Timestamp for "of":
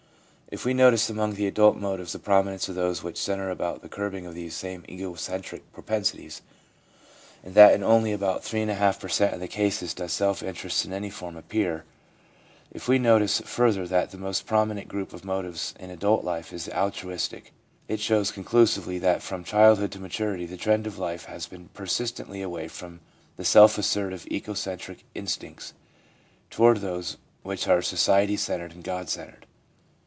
2.67-2.75, 4.25-4.35, 9.33-9.39, 15.13-15.23, 20.85-20.99